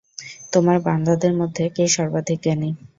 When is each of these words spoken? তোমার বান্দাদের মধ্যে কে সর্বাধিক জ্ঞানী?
তোমার 0.53 0.77
বান্দাদের 0.85 1.33
মধ্যে 1.39 1.63
কে 1.75 1.85
সর্বাধিক 1.95 2.37
জ্ঞানী? 2.43 2.69